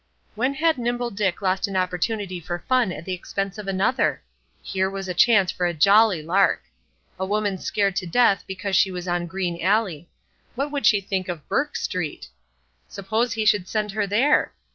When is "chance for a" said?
5.13-5.75